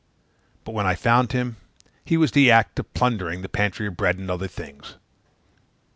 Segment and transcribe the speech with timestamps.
[0.63, 1.57] But when I found him,
[2.03, 4.95] he was in the act of plundering the pantry of bread and other things.